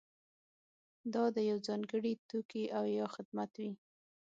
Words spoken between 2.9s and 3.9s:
یا خدمت وي.